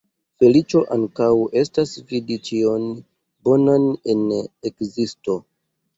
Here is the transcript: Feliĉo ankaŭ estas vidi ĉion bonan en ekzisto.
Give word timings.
Feliĉo 0.43 0.79
ankaŭ 0.95 1.27
estas 1.61 1.93
vidi 2.13 2.39
ĉion 2.47 2.89
bonan 3.49 3.89
en 4.15 4.25
ekzisto. 4.71 5.41